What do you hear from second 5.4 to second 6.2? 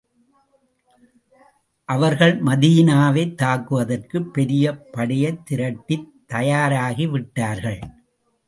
திரட்டித்